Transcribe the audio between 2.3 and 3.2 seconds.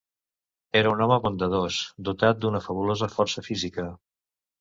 d'una fabulosa